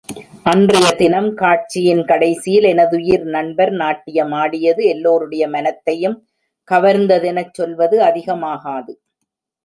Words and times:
அன்றைத் 0.43 0.97
தினம் 0.97 1.33
காட்சியின் 1.33 2.05
கடைசியில் 2.05 2.63
எனதுயிர் 2.63 3.25
நண்பர் 3.25 3.71
நாட்டியம் 3.71 4.31
ஆடியது 4.31 4.83
எல்லோருடைய 4.85 5.47
மனத்தையும் 5.47 6.17
கவர்ந்ததெனச் 6.71 7.53
சொல்வது 7.53 8.01
அதிகமாகாது. 8.01 8.95